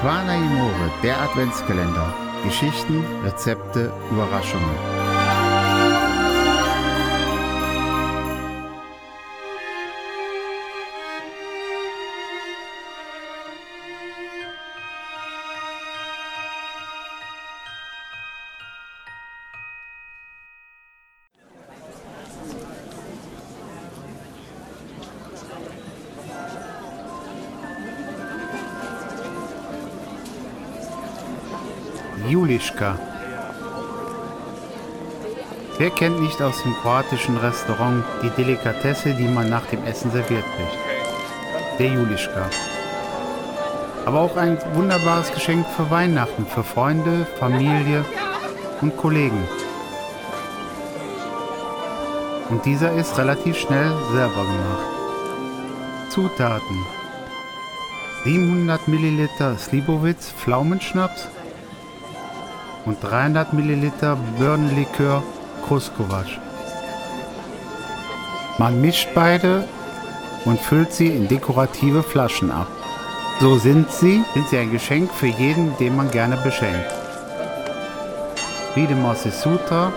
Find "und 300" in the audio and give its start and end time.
62.84-63.52